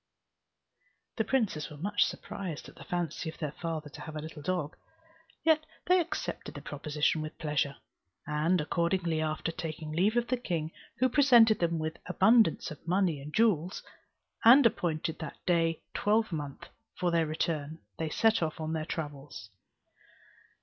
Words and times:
The 1.17 1.23
princes 1.23 1.69
were 1.69 1.77
much 1.77 2.05
surprised 2.05 2.67
at 2.67 2.73
the 2.75 2.83
fancy 2.83 3.29
of 3.29 3.37
their 3.37 3.51
father 3.51 3.87
to 3.91 4.01
have 4.01 4.15
a 4.15 4.19
little 4.21 4.41
dog, 4.41 4.75
yet 5.43 5.63
they 5.85 5.99
accepted 5.99 6.55
the 6.55 6.61
proposition 6.63 7.21
with 7.21 7.37
pleasure: 7.37 7.75
and 8.25 8.59
accordingly, 8.59 9.21
after 9.21 9.51
taking 9.51 9.91
leave 9.91 10.17
of 10.17 10.25
the 10.29 10.37
king, 10.37 10.71
who 10.97 11.07
presented 11.07 11.59
them 11.59 11.77
with 11.77 11.97
abundance 12.07 12.71
of 12.71 12.87
money 12.87 13.21
and 13.21 13.31
jewels, 13.35 13.83
and 14.43 14.65
appointed 14.65 15.19
that 15.19 15.37
day 15.45 15.83
twelvemonth 15.93 16.67
for 16.95 17.11
their 17.11 17.27
return, 17.27 17.77
they 17.99 18.09
set 18.09 18.41
off 18.41 18.59
on 18.59 18.73
their 18.73 18.85
travels. 18.85 19.51